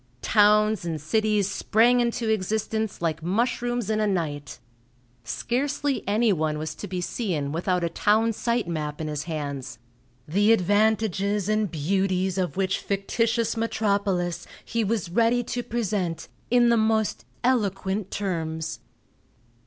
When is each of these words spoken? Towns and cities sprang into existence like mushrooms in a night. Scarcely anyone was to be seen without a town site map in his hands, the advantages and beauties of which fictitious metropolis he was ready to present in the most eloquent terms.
Towns 0.23 0.83
and 0.83 0.99
cities 0.99 1.47
sprang 1.47 1.99
into 1.99 2.27
existence 2.29 3.03
like 3.03 3.21
mushrooms 3.21 3.87
in 3.87 3.99
a 3.99 4.07
night. 4.07 4.57
Scarcely 5.23 6.03
anyone 6.07 6.57
was 6.57 6.73
to 6.73 6.87
be 6.87 7.01
seen 7.01 7.51
without 7.51 7.83
a 7.83 7.89
town 7.89 8.33
site 8.33 8.67
map 8.67 8.99
in 8.99 9.07
his 9.07 9.25
hands, 9.25 9.77
the 10.27 10.53
advantages 10.53 11.47
and 11.47 11.69
beauties 11.69 12.39
of 12.39 12.57
which 12.57 12.79
fictitious 12.79 13.55
metropolis 13.55 14.47
he 14.65 14.83
was 14.83 15.11
ready 15.11 15.43
to 15.43 15.61
present 15.61 16.27
in 16.49 16.69
the 16.69 16.77
most 16.77 17.23
eloquent 17.43 18.09
terms. 18.09 18.79